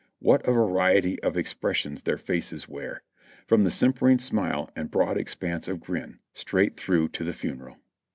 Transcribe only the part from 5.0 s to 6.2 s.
expanse of grin,